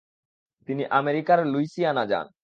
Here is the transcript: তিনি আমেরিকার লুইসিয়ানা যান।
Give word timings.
তিনি 0.69 0.83
আমেরিকার 0.91 1.39
লুইসিয়ানা 1.53 2.03
যান। 2.11 2.25